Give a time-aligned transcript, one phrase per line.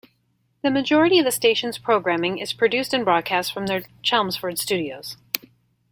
[0.63, 5.15] The majority of the station's programming is produced and broadcast from their Chelmsford studios.